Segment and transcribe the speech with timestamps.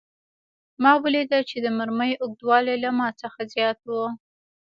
[0.81, 3.91] ما ولیدل چې د مرمۍ اوږدوالی له ما څخه زیات و